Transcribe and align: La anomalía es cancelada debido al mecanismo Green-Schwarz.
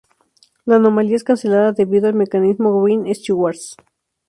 La 0.65 0.77
anomalía 0.77 1.15
es 1.15 1.23
cancelada 1.23 1.73
debido 1.73 2.07
al 2.07 2.15
mecanismo 2.15 2.81
Green-Schwarz. 2.81 3.75